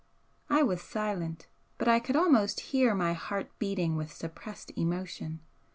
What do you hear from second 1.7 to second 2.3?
but I could